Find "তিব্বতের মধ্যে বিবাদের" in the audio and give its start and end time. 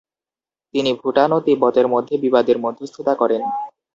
1.39-2.57